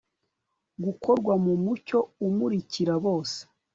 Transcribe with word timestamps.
Gukorwa 0.83 1.33
mu 1.45 1.53
mucyo 1.63 1.99
umurikira 2.27 2.93
bose 3.05 3.39